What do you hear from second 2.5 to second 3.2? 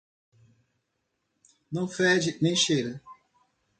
cheira